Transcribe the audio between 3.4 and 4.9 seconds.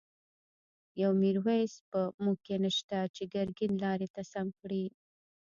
ګين لاری ته سم کړی